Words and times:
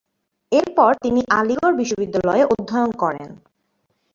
এরপর 0.51 0.91
তিনি 1.03 1.21
আলিগড় 1.39 1.75
বিশ্ববিদ্যালয়ে 1.77 2.43
অধ্যয়ন 2.53 2.91
করেন। 2.93 3.29